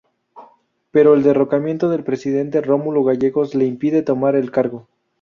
[0.89, 4.87] Pero el derrocamiento del presidente Rómulo Gallegos le impide tomar el cargo.